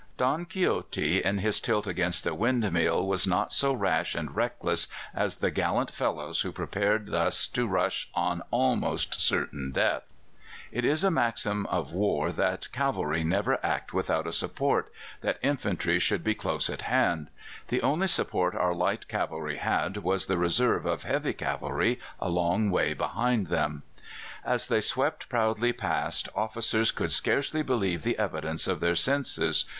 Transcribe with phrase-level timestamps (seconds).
[0.17, 5.35] Don Quixote in his tilt against the windmill was not so rash and reckless as
[5.35, 10.11] the gallant fellows who prepared thus to rush on almost certain death.
[10.71, 14.91] It is a maxim of war that "cavalry never act without a support,"
[15.21, 17.27] that infantry should be close at hand.
[17.67, 22.71] The only support our light cavalry had was the reserve of heavy cavalry a long
[22.71, 23.83] way behind them.
[24.43, 29.65] As they swept proudly past, officers could scarcely believe the evidence of their senses.